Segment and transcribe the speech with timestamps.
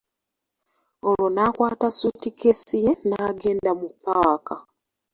[1.09, 4.55] Olwo n'akwata suutikeesi ye n'agenda mu paaka.